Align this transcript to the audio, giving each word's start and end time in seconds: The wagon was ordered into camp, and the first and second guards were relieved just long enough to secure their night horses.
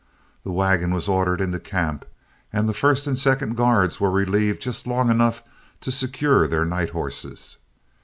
The 0.43 0.51
wagon 0.51 0.91
was 0.95 1.07
ordered 1.07 1.39
into 1.41 1.59
camp, 1.59 2.05
and 2.51 2.67
the 2.67 2.73
first 2.73 3.05
and 3.05 3.15
second 3.15 3.55
guards 3.55 3.99
were 3.99 4.09
relieved 4.09 4.59
just 4.59 4.87
long 4.87 5.11
enough 5.11 5.43
to 5.81 5.91
secure 5.91 6.47
their 6.47 6.65
night 6.65 6.89
horses. 6.89 7.57